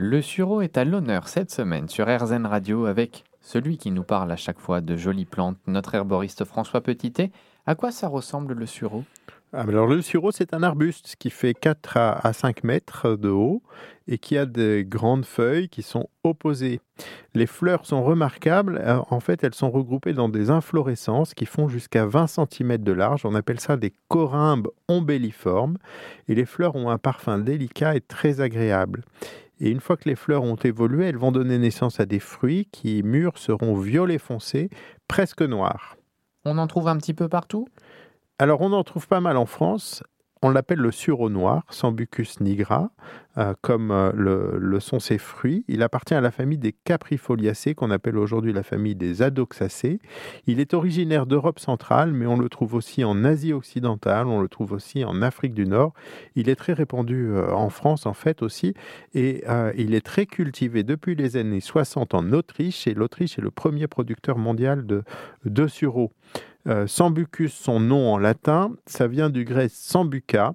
[0.00, 4.30] Le sureau est à l'honneur cette semaine sur RZN Radio avec celui qui nous parle
[4.30, 7.32] à chaque fois de jolies plantes, notre herboriste François Petitet.
[7.66, 9.02] À quoi ça ressemble le sureau?
[9.52, 13.60] Ah, alors le sureau, c'est un arbuste qui fait 4 à 5 mètres de haut
[14.06, 16.80] et qui a des grandes feuilles qui sont opposées.
[17.34, 18.80] Les fleurs sont remarquables.
[18.80, 22.92] Euh, en fait, elles sont regroupées dans des inflorescences qui font jusqu'à 20 cm de
[22.92, 23.22] large.
[23.24, 25.78] On appelle ça des corymbes ombelliformes.
[26.28, 29.02] Et les fleurs ont un parfum délicat et très agréable.
[29.60, 32.68] Et une fois que les fleurs ont évolué, elles vont donner naissance à des fruits
[32.70, 34.70] qui, mûrs, seront violets foncés,
[35.08, 35.96] presque noirs.
[36.44, 37.66] On en trouve un petit peu partout?
[38.38, 40.02] Alors on en trouve pas mal en France.
[40.40, 42.90] On l'appelle le sureau noir, Sambucus nigra,
[43.38, 45.64] euh, comme euh, le, sont ses fruits.
[45.66, 50.00] Il appartient à la famille des caprifoliacées, qu'on appelle aujourd'hui la famille des adoxacées.
[50.46, 54.48] Il est originaire d'Europe centrale, mais on le trouve aussi en Asie occidentale, on le
[54.48, 55.92] trouve aussi en Afrique du Nord.
[56.36, 58.74] Il est très répandu euh, en France, en fait, aussi,
[59.14, 59.44] et
[59.76, 63.86] il est très cultivé depuis les années 60 en Autriche, et l'Autriche est le premier
[63.86, 65.02] producteur mondial de,
[65.44, 66.12] de sureau.
[66.66, 70.54] Euh, sambucus, son nom en latin, ça vient du grec sambuca,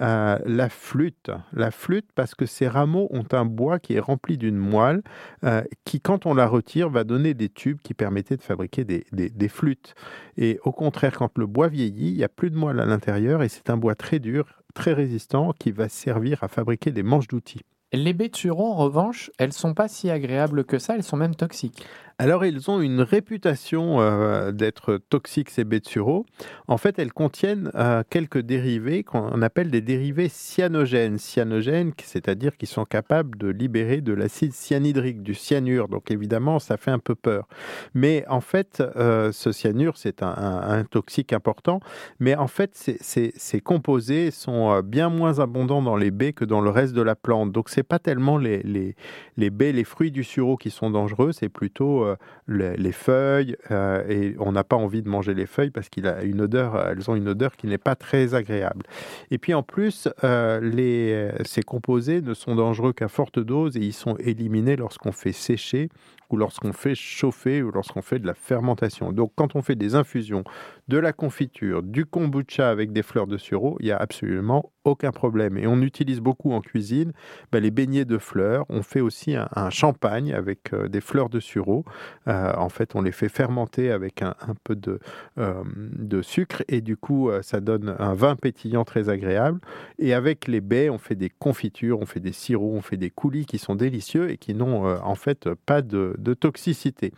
[0.00, 1.30] euh, la flûte.
[1.52, 5.02] La flûte parce que ces rameaux ont un bois qui est rempli d'une moelle
[5.44, 9.04] euh, qui, quand on la retire, va donner des tubes qui permettaient de fabriquer des,
[9.12, 9.94] des flûtes.
[10.36, 13.42] Et au contraire, quand le bois vieillit, il n'y a plus de moelle à l'intérieur
[13.42, 17.28] et c'est un bois très dur, très résistant qui va servir à fabriquer des manches
[17.28, 17.64] d'outils.
[17.92, 21.84] Les sureau, en revanche, elles sont pas si agréables que ça, elles sont même toxiques.
[22.20, 26.26] Alors, ils ont une réputation euh, d'être toxiques, ces sureau.
[26.68, 31.16] En fait, elles contiennent euh, quelques dérivés qu'on appelle des dérivés cyanogènes.
[31.16, 35.88] Cyanogènes, c'est-à-dire qui sont capables de libérer de l'acide cyanhydrique, du cyanure.
[35.88, 37.48] Donc, évidemment, ça fait un peu peur.
[37.94, 41.80] Mais en fait, euh, ce cyanure, c'est un, toxique important.
[42.18, 46.68] Mais en fait, ces, composés sont bien moins abondants dans les baies que dans le
[46.68, 47.50] reste de la plante.
[47.50, 48.94] Donc, c'est pas tellement les, les,
[49.38, 52.14] les baies, les fruits du sureau qui sont dangereux, c'est plutôt euh,
[52.46, 56.22] les, feuilles euh, et on n'a pas envie de manger les feuilles parce qu'il a
[56.22, 58.84] une odeur, elles ont une odeur qui n'est pas très agréable.
[59.30, 63.80] Et puis en plus, euh, les, ces composés ne sont dangereux qu'à forte dose et
[63.80, 65.88] ils sont éliminés lorsqu'on fait sécher
[66.28, 69.10] ou lorsqu'on fait chauffer ou lorsqu'on fait de la fermentation.
[69.12, 70.44] Donc quand on fait des infusions,
[70.88, 75.12] de la confiture, du kombucha avec des fleurs de sureau, il n'y a absolument aucun
[75.12, 75.56] problème.
[75.58, 77.12] Et on utilise beaucoup en cuisine
[77.52, 78.66] ben, les beignets de fleurs.
[78.68, 81.84] On fait aussi un, champagne avec euh, des fleurs de sureau.
[82.28, 84.98] Euh, en fait, on les fait fermenter avec un, peu de,
[85.38, 89.60] euh, de, sucre et du coup, ça donne un vin pétillant très agréable.
[89.98, 93.10] Et avec les baies, on fait des confitures, on fait des sirops, on fait des
[93.10, 97.12] coulis qui sont délicieux et qui n'ont en fait pas de, toxicité.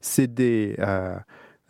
[0.00, 0.76] C'est des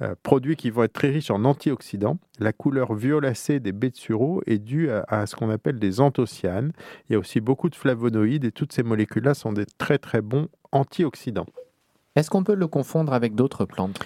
[0.03, 2.19] euh, produits qui vont être très riches en antioxydants.
[2.38, 6.72] La couleur violacée des baies de sureau est due à, ce qu'on appelle des anthocyanes.
[7.09, 10.22] Il y a aussi beaucoup de flavonoïdes et toutes ces molécules-là sont des très très
[10.22, 11.47] bons antioxydants.
[12.16, 13.99] Est-ce qu'on peut le confondre avec d'autres plantes?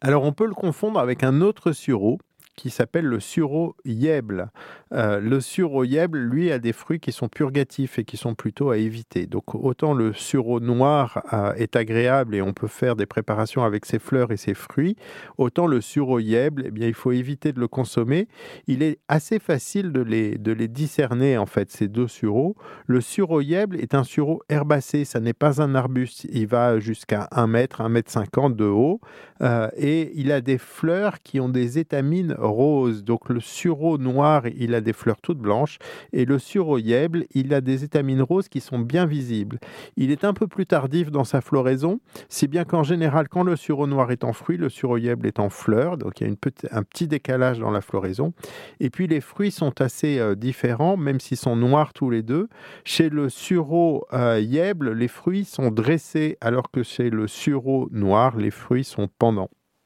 [0.00, 2.18] Alors on peut le confondre avec un autre sureau
[2.56, 4.50] qui s'appelle le sureau yèble.
[4.92, 8.70] Euh, le sureau yèble, lui, a des fruits qui sont purgatifs et qui sont plutôt
[8.70, 9.26] à éviter.
[9.26, 13.86] Donc autant le sureau noir euh, est agréable et on peut faire des préparations avec
[13.86, 14.96] ses fleurs et ses fruits,
[15.38, 18.28] autant le sureau yèble, eh bien, il faut éviter de le consommer.
[18.66, 22.56] Il est assez facile de les, de les discerner, en fait, ces deux sureaux.
[22.86, 26.26] Le sureau yèble est un sureau herbacé, ça n'est pas un arbuste.
[26.32, 29.00] Il va jusqu'à 1 mètre, 1 mètre 50 de haut
[29.42, 33.04] euh, et il a des fleurs qui ont des étamines rose.
[33.04, 35.78] Donc le sureau noir, il a des fleurs toutes blanches
[36.12, 39.58] et le sureau yèble, il a des étamines roses qui sont bien visibles.
[39.96, 43.56] Il est un peu plus tardif dans sa floraison, si bien qu'en général, quand le
[43.56, 45.96] sureau noir est en fruit, le sureau yèble est en fleur.
[45.96, 46.32] Donc il y a
[46.72, 48.32] un petit décalage dans la floraison.
[48.80, 52.48] Et puis les fruits sont assez euh, différents, même s'ils sont noirs tous les deux.
[52.84, 58.36] Chez le sureau euh, yèble, les fruits sont dressés, alors que chez le sureau noir,
[58.36, 59.50] les fruits sont pendants.